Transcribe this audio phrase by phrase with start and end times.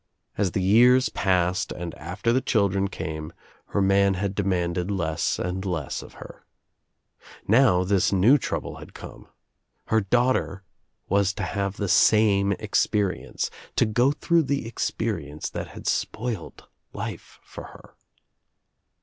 [0.35, 3.31] As the years passed and after the children came
[3.67, 6.43] her man had, demanded less and less of her.
[7.47, 9.33] Now this new trouble 2S8 THE TRIUMPH OF THE EGG had come.
[9.85, 10.63] Her daughter
[11.07, 16.65] was to have the same ex perience, to go through the experience that had spoiled
[16.93, 17.93] life for her.